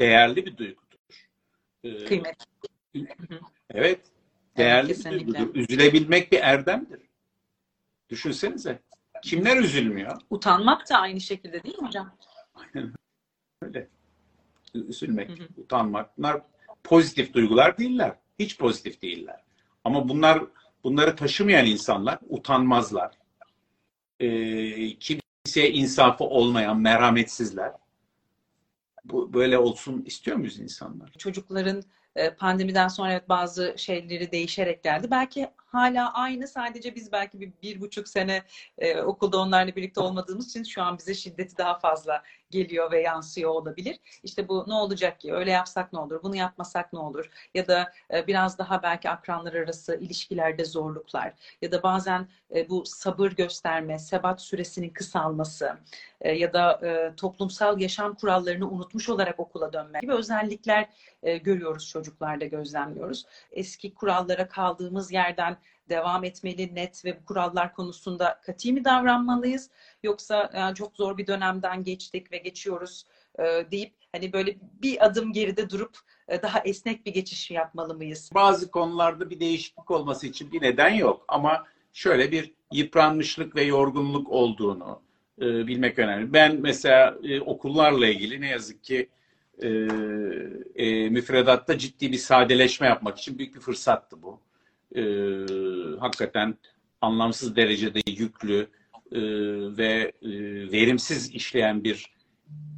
[0.00, 1.28] değerli bir duygudur.
[1.84, 2.36] Ee, Kıymet.
[3.70, 4.00] Evet.
[4.56, 5.38] Değerli bir kesinlikle.
[5.38, 5.54] duygudur.
[5.54, 7.00] Üzülebilmek bir erdemdir.
[8.08, 8.82] Düşünsenize.
[9.22, 10.20] Kimler üzülmüyor?
[10.30, 12.16] Utanmak da aynı şekilde değil mi hocam?
[13.62, 13.88] Öyle.
[14.74, 15.46] Üzülmek, Hı hı.
[15.56, 16.18] utanmak.
[16.18, 16.42] Bunlar
[16.84, 18.14] pozitif duygular değiller.
[18.38, 19.44] Hiç pozitif değiller.
[19.84, 20.42] Ama bunlar
[20.84, 23.18] bunları taşımayan insanlar utanmazlar.
[24.20, 27.72] Ee, kimseye insafı olmayan merhametsizler.
[29.04, 31.12] Bu böyle olsun istiyor muyuz insanlar?
[31.18, 31.82] Çocukların
[32.16, 35.08] e, pandemiden sonra evet bazı şeyleri değişerek geldi.
[35.10, 38.42] Belki hala aynı sadece biz belki bir, bir buçuk sene
[38.78, 43.50] e, okulda onlarla birlikte olmadığımız için şu an bize şiddeti daha fazla geliyor ve yansıyor
[43.50, 43.98] olabilir.
[44.22, 45.34] İşte bu ne olacak ki?
[45.34, 46.22] Öyle yapsak ne olur?
[46.22, 47.30] Bunu yapmasak ne olur?
[47.54, 52.84] Ya da e, biraz daha belki akranlar arası ilişkilerde zorluklar ya da bazen e, bu
[52.86, 55.78] sabır gösterme, sebat süresinin kısalması
[56.20, 60.88] e, ya da e, toplumsal yaşam kurallarını unutmuş olarak okula dönme gibi özellikler
[61.22, 63.26] e, görüyoruz çocuklarda gözlemliyoruz.
[63.52, 65.56] Eski kurallara kaldığımız yerden
[65.88, 69.70] devam etmeli net ve bu kurallar konusunda katı mı davranmalıyız
[70.02, 73.06] yoksa "Ya çok zor bir dönemden geçtik ve geçiyoruz
[73.38, 78.30] e, deyip hani böyle bir adım geride durup e, daha esnek bir geçiş yapmalı mıyız?
[78.34, 84.28] Bazı konularda bir değişiklik olması için bir neden yok ama şöyle bir yıpranmışlık ve yorgunluk
[84.30, 85.02] olduğunu
[85.40, 86.32] e, bilmek önemli.
[86.32, 89.08] Ben mesela e, okullarla ilgili ne yazık ki
[89.62, 89.68] e,
[90.76, 94.40] e, müfredatta ciddi bir sadeleşme yapmak için büyük bir fırsattı bu.
[94.96, 95.02] E,
[96.00, 96.54] hakikaten
[97.00, 98.68] anlamsız derecede yüklü
[99.12, 99.20] e,
[99.76, 100.30] ve e,
[100.72, 102.14] verimsiz işleyen bir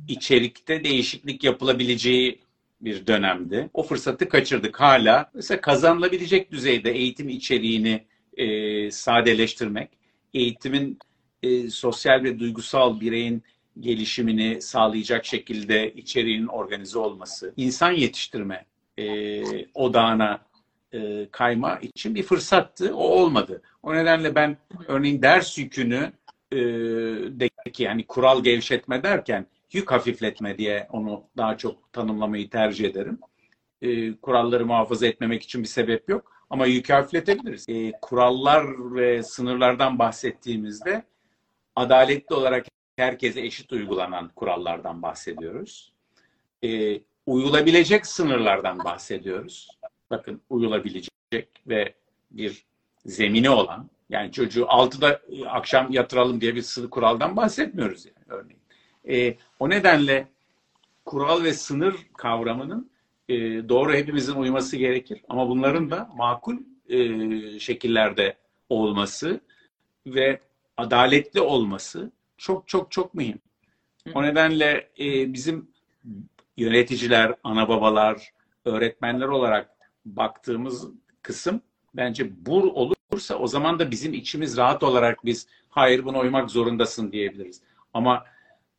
[0.08, 2.40] içerikte değişiklik yapılabileceği
[2.80, 3.70] bir dönemdi.
[3.74, 5.30] O fırsatı kaçırdık hala.
[5.34, 8.04] Mesela kazanılabilecek düzeyde eğitim içeriğini
[8.36, 9.90] e, sadeleştirmek,
[10.34, 10.98] eğitimin
[11.42, 13.42] e, sosyal ve duygusal bireyin
[13.80, 18.64] gelişimini sağlayacak şekilde içeriğin organize olması, insan yetiştirme
[18.98, 19.42] e,
[19.74, 20.40] odağına
[20.92, 22.96] e, kayma için bir fırsattı.
[22.96, 23.62] O olmadı.
[23.82, 24.56] O nedenle ben
[24.88, 26.12] örneğin ders yükünü
[26.52, 26.58] e,
[27.40, 33.18] deki yani kural gevşetme derken yük hafifletme diye onu daha çok tanımlamayı tercih ederim.
[33.82, 37.68] E, kuralları muhafaza etmemek için bir sebep yok ama yükü hafifletebiliriz.
[37.68, 41.02] E, kurallar ve sınırlardan bahsettiğimizde
[41.76, 45.92] adaletli olarak herkese eşit uygulanan kurallardan bahsediyoruz.
[46.64, 49.68] E, uyulabilecek sınırlardan bahsediyoruz.
[50.12, 51.12] Bakın uyulabilecek
[51.66, 51.94] ve
[52.30, 52.64] bir
[53.06, 58.60] zemini olan yani çocuğu 6'da akşam yatıralım diye bir sınır kuraldan bahsetmiyoruz yani örneğin.
[59.08, 60.28] E, o nedenle
[61.04, 62.90] kural ve sınır kavramının
[63.28, 63.34] e,
[63.68, 65.22] doğru hepimizin uyması gerekir.
[65.28, 66.56] Ama bunların da makul
[66.88, 68.36] e, şekillerde
[68.68, 69.40] olması
[70.06, 70.40] ve
[70.76, 73.38] adaletli olması çok çok çok mühim.
[74.14, 75.68] O nedenle e, bizim
[76.56, 78.32] yöneticiler, ana babalar,
[78.64, 79.72] öğretmenler olarak
[80.04, 80.88] baktığımız
[81.22, 81.60] kısım
[81.94, 87.12] bence bu olursa o zaman da bizim içimiz rahat olarak biz hayır buna uymak zorundasın
[87.12, 87.60] diyebiliriz.
[87.94, 88.24] Ama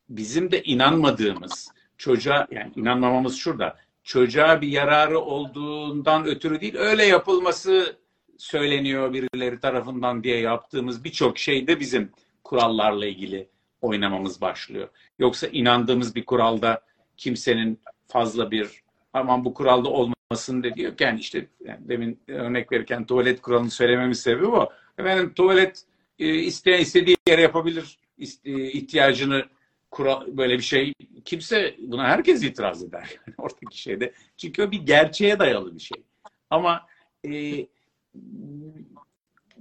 [0.09, 7.97] bizim de inanmadığımız çocuğa yani inanmamamız şurada çocuğa bir yararı olduğundan ötürü değil öyle yapılması
[8.37, 12.11] söyleniyor birileri tarafından diye yaptığımız birçok şey de bizim
[12.43, 13.49] kurallarla ilgili
[13.81, 14.89] oynamamız başlıyor.
[15.19, 16.81] Yoksa inandığımız bir kuralda
[17.17, 18.83] kimsenin fazla bir
[19.13, 19.89] aman bu kuralda
[20.33, 20.63] olmasın.
[20.99, 24.69] Yani işte yani demin örnek verirken tuvalet kuralını söylememin sebebi bu.
[24.97, 25.83] Efendim tuvalet
[26.19, 27.97] e, isteyen istediği yere yapabilir
[28.45, 29.45] e, ihtiyacını
[29.91, 30.93] kural, böyle bir şey
[31.25, 34.13] kimse buna herkes itiraz eder yani oradaki şeyde.
[34.37, 36.03] Çünkü o bir gerçeğe dayalı bir şey.
[36.49, 36.87] Ama
[37.25, 37.65] e,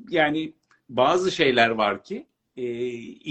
[0.08, 0.52] yani
[0.88, 2.64] bazı şeyler var ki e,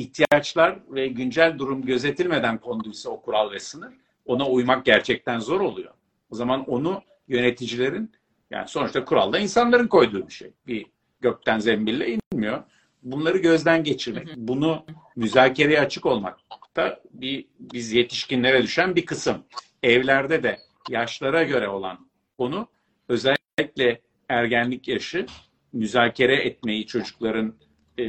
[0.01, 3.93] ihtiyaçlar ve güncel durum gözetilmeden konduysa o kural ve sınır
[4.25, 5.93] ona uymak gerçekten zor oluyor.
[6.31, 8.11] O zaman onu yöneticilerin
[8.49, 10.53] yani sonuçta kuralda insanların koyduğu bir şey.
[10.67, 10.85] Bir
[11.21, 12.63] gökten zembille inmiyor.
[13.03, 16.39] Bunları gözden geçirmek, bunu müzakereye açık olmak
[16.75, 19.43] da bir biz yetişkinlere düşen bir kısım.
[19.83, 22.67] Evlerde de yaşlara göre olan konu
[23.09, 25.25] özellikle ergenlik yaşı
[25.73, 27.55] müzakere etmeyi çocukların
[27.97, 28.03] e,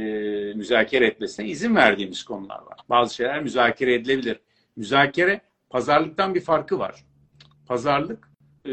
[0.55, 2.79] müzakere etmesine izin verdiğimiz konular var.
[2.89, 4.39] Bazı şeyler müzakere edilebilir.
[4.75, 7.05] Müzakere pazarlıktan bir farkı var.
[7.67, 8.32] Pazarlık
[8.65, 8.71] e,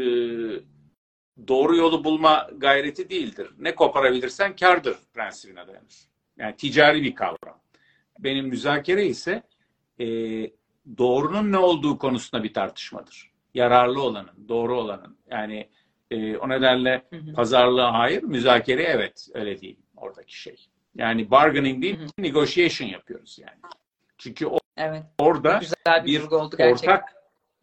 [1.47, 3.49] doğru yolu bulma gayreti değildir.
[3.59, 6.09] Ne koparabilirsen kardır prensibine dayanır.
[6.37, 7.61] Yani ticari bir kavram.
[8.19, 9.43] Benim müzakere ise
[9.99, 10.05] e,
[10.97, 13.31] doğrunun ne olduğu konusunda bir tartışmadır.
[13.53, 15.17] Yararlı olanın, doğru olanın.
[15.29, 15.69] Yani
[16.11, 17.33] e, o nedenle hı hı.
[17.33, 19.27] pazarlığa hayır, müzakere evet.
[19.33, 20.67] Öyle değil oradaki şey.
[20.95, 22.09] Yani bargaining değil, hı hı.
[22.17, 23.59] negotiation yapıyoruz yani.
[24.17, 25.03] Çünkü o, evet.
[25.17, 26.93] orada Güzel bir, bir oldu gerçekten.
[26.93, 27.13] ortak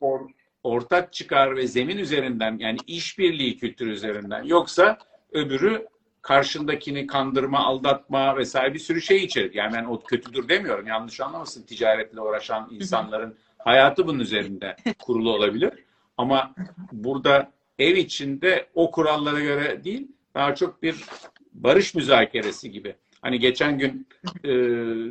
[0.00, 0.20] or,
[0.68, 4.98] ortak çıkar ve zemin üzerinden yani işbirliği kültürü üzerinden yoksa
[5.32, 5.86] öbürü
[6.22, 9.54] karşındakini kandırma, aldatma vesaire bir sürü şey içerir.
[9.54, 10.86] Yani ben o kötüdür demiyorum.
[10.86, 11.62] Yanlış anlamasın.
[11.62, 15.72] Ticaretle uğraşan insanların hayatı bunun üzerinde kurulu olabilir.
[16.16, 16.54] Ama
[16.92, 21.04] burada ev içinde o kurallara göre değil, daha çok bir
[21.52, 22.94] barış müzakeresi gibi.
[23.22, 24.06] Hani geçen gün
[24.44, 24.50] e,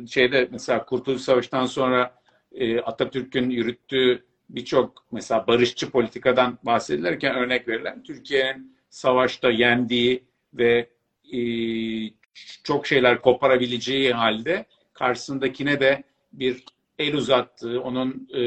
[0.06, 2.14] şeyde mesela Kurtuluş Savaşı'ndan sonra
[2.52, 10.88] e, Atatürk'ün yürüttüğü birçok mesela barışçı politikadan bahsedilirken örnek verilen Türkiye'nin savaşta yendiği ve
[11.32, 11.40] e,
[12.64, 16.64] çok şeyler koparabileceği halde karşısındakine de bir
[16.98, 18.42] el uzattığı, onun e,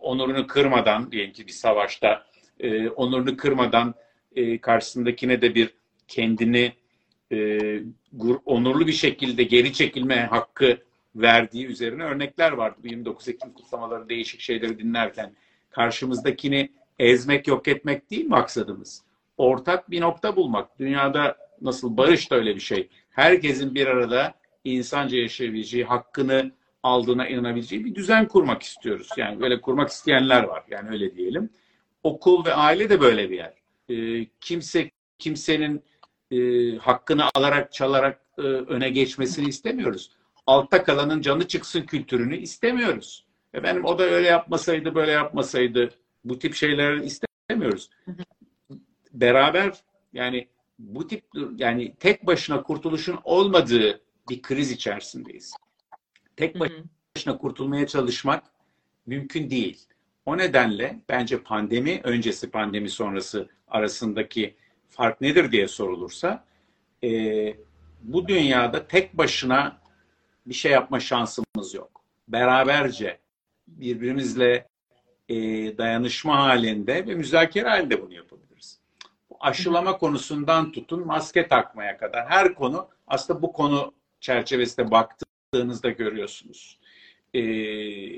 [0.00, 2.26] onurunu kırmadan diyelim ki bir savaşta
[2.60, 3.94] e, onurunu kırmadan
[4.36, 5.74] e, karşısındakine de bir
[6.08, 6.72] kendini
[7.32, 7.58] e,
[8.44, 10.78] onurlu bir şekilde geri çekilme hakkı
[11.16, 12.80] verdiği üzerine örnekler vardı.
[12.84, 15.32] 29 Ekim kutlamaları değişik şeyleri dinlerken
[15.70, 19.02] karşımızdakini ezmek, yok etmek değil maksadımız.
[19.36, 20.78] Ortak bir nokta bulmak.
[20.78, 22.88] Dünyada nasıl barış da öyle bir şey.
[23.10, 29.08] Herkesin bir arada insanca yaşayabileceği, hakkını aldığına inanabileceği bir düzen kurmak istiyoruz.
[29.16, 30.64] Yani böyle kurmak isteyenler var.
[30.70, 31.50] Yani öyle diyelim.
[32.02, 33.54] Okul ve aile de böyle bir yer.
[33.88, 35.82] E, kimse kimsenin
[36.30, 36.38] e,
[36.76, 40.10] hakkını alarak, çalarak e, öne geçmesini istemiyoruz
[40.46, 43.26] altta kalanın canı çıksın kültürünü istemiyoruz.
[43.54, 45.90] Efendim o da öyle yapmasaydı, böyle yapmasaydı
[46.24, 47.90] bu tip şeyleri istemiyoruz.
[49.12, 49.72] Beraber
[50.12, 51.24] yani bu tip
[51.56, 54.00] yani tek başına kurtuluşun olmadığı
[54.30, 55.54] bir kriz içerisindeyiz.
[56.36, 58.44] Tek başına kurtulmaya çalışmak
[59.06, 59.86] mümkün değil.
[60.26, 64.56] O nedenle bence pandemi öncesi pandemi sonrası arasındaki
[64.90, 66.44] fark nedir diye sorulursa
[67.04, 67.08] e,
[68.02, 69.81] bu dünyada tek başına
[70.46, 72.04] bir şey yapma şansımız yok.
[72.28, 73.18] Beraberce
[73.66, 74.68] birbirimizle
[75.28, 75.34] e,
[75.78, 78.80] dayanışma halinde ve müzakere halinde bunu yapabiliriz.
[79.40, 86.78] Aşılama konusundan tutun maske takmaya kadar her konu aslında bu konu çerçevesinde baktığınızda görüyorsunuz.
[87.34, 87.42] Ee,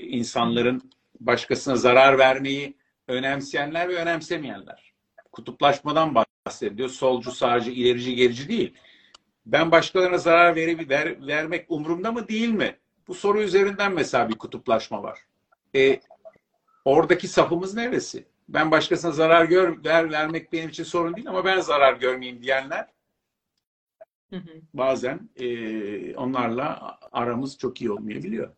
[0.09, 2.75] insanların başkasına zarar vermeyi
[3.09, 4.93] önemseyenler ve önemsemeyenler.
[5.33, 6.15] Kutuplaşmadan
[6.47, 6.89] bahsediyor.
[6.89, 8.75] Solcu, sağcı, ilerici, gerici değil
[9.47, 12.77] ben başkalarına zarar verip ver, vermek umurumda mı değil mi?
[13.09, 15.19] Bu soru üzerinden mesela bir kutuplaşma var.
[15.75, 16.01] E,
[16.85, 18.25] oradaki safımız neresi?
[18.49, 22.87] Ben başkasına zarar gör, ver, vermek benim için sorun değil ama ben zarar görmeyeyim diyenler
[24.31, 24.61] hı hı.
[24.75, 28.51] bazen e, onlarla aramız çok iyi olmayabiliyor.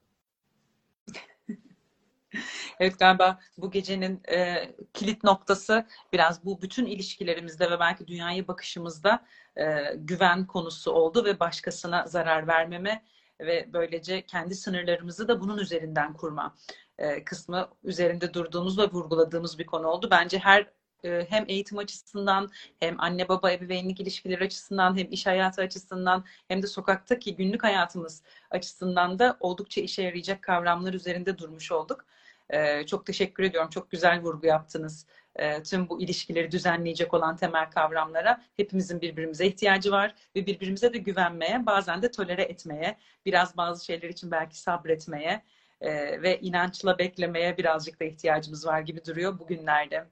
[2.81, 9.25] Evet galiba bu gecenin e, kilit noktası biraz bu bütün ilişkilerimizde ve belki dünyaya bakışımızda
[9.57, 13.05] e, güven konusu oldu ve başkasına zarar vermeme
[13.41, 16.55] ve böylece kendi sınırlarımızı da bunun üzerinden kurma
[16.99, 20.09] e, kısmı üzerinde durduğumuz ve vurguladığımız bir konu oldu.
[20.11, 20.67] Bence her
[21.05, 26.63] e, hem eğitim açısından hem anne baba ebeveynlik ilişkileri açısından hem iş hayatı açısından hem
[26.63, 32.05] de sokaktaki günlük hayatımız açısından da oldukça işe yarayacak kavramlar üzerinde durmuş olduk.
[32.51, 33.71] Ee, çok teşekkür ediyorum.
[33.71, 35.07] Çok güzel vurgu yaptınız
[35.37, 40.99] e, tüm bu ilişkileri düzenleyecek olan temel kavramlara hepimizin birbirimize ihtiyacı var ve birbirimize de
[40.99, 45.43] güvenmeye, bazen de tolere etmeye, biraz bazı şeyler için belki sabretmeye
[45.81, 50.05] e, ve inançla beklemeye birazcık da ihtiyacımız var gibi duruyor bugünlerde.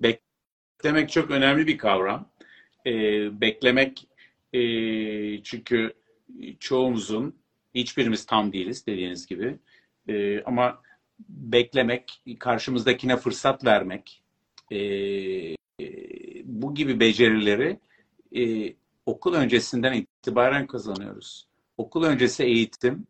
[0.00, 2.28] Beklemek çok önemli bir kavram.
[2.86, 4.08] Ee, beklemek
[4.52, 4.60] e,
[5.42, 5.92] çünkü
[6.60, 7.36] çoğumuzun,
[7.74, 9.58] hiçbirimiz tam değiliz dediğiniz gibi.
[10.08, 10.82] Ee, ama
[11.28, 14.22] beklemek, karşımızdakine fırsat vermek,
[14.70, 15.56] e, e,
[16.44, 17.78] bu gibi becerileri
[18.36, 18.74] e,
[19.06, 21.46] okul öncesinden itibaren kazanıyoruz.
[21.78, 23.06] Okul öncesi eğitim,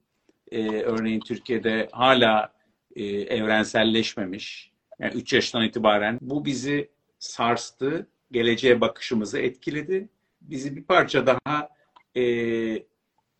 [0.52, 2.52] e, örneğin Türkiye'de hala
[2.96, 4.72] e, evrenselleşmemiş.
[4.98, 10.08] Yani 3 yaştan itibaren bu bizi sarstı, geleceğe bakışımızı etkiledi.
[10.40, 11.68] Bizi bir parça daha
[12.16, 12.22] e,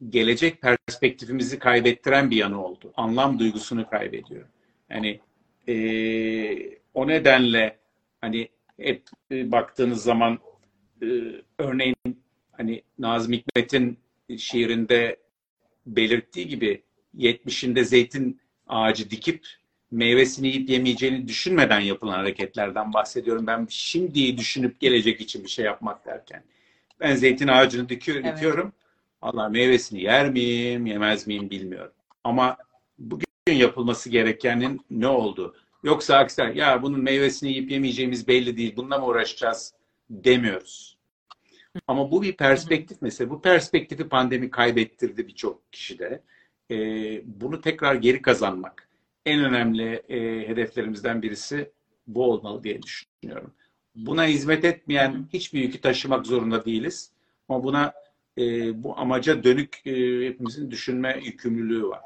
[0.08, 2.92] gelecek perspektifimizi kaybettiren bir yanı oldu.
[2.96, 4.44] Anlam duygusunu kaybediyor.
[4.90, 5.20] Yani
[5.68, 5.74] e,
[6.94, 7.78] o nedenle
[8.20, 10.38] hani hep e, baktığınız zaman
[11.02, 11.06] e,
[11.58, 11.96] örneğin
[12.52, 13.98] hani Nazım Hikmet'in
[14.38, 15.16] şiirinde
[15.86, 16.82] belirttiği gibi
[17.16, 19.46] 70'inde zeytin ağacı dikip
[19.90, 23.46] meyvesini yiyip yemeyeceğini düşünmeden yapılan hareketlerden bahsediyorum.
[23.46, 26.42] Ben şimdiyi düşünüp gelecek için bir şey yapmak derken.
[27.00, 28.36] Ben zeytin ağacını dikiyor, Evet.
[28.36, 28.72] dikiyorum.
[29.22, 31.92] Allah meyvesini yer miyim, yemez miyim bilmiyorum.
[32.24, 32.56] Ama
[32.98, 35.56] bugün yapılması gerekenin ne oldu?
[35.82, 38.76] Yoksa aksine ya bunun meyvesini yiyip yemeyeceğimiz belli değil.
[38.76, 39.74] Bununla mı uğraşacağız
[40.10, 40.98] demiyoruz.
[41.86, 43.30] Ama bu bir perspektif mesela.
[43.30, 46.22] Bu perspektifi pandemi kaybettirdi birçok kişide.
[46.70, 48.88] Ee, bunu tekrar geri kazanmak
[49.26, 51.70] en önemli e, hedeflerimizden birisi
[52.06, 53.54] bu olmalı diye düşünüyorum.
[53.94, 57.12] Buna hizmet etmeyen hiçbir yükü taşımak zorunda değiliz.
[57.48, 57.92] Ama buna
[58.38, 58.42] e,
[58.82, 62.02] bu amaca dönük e, hepimizin düşünme yükümlülüğü var.